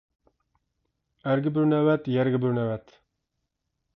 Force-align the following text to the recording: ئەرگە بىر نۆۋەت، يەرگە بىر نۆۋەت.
ئەرگە 1.25 1.53
بىر 1.59 1.69
نۆۋەت، 1.73 2.11
يەرگە 2.15 2.41
بىر 2.47 2.57
نۆۋەت. 2.59 2.95